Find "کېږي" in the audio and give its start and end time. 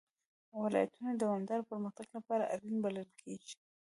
3.21-3.55